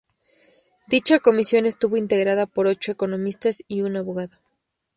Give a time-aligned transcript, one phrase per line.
[0.87, 4.35] Dicha comisión estuvo integrada por ocho economistas y un abogado.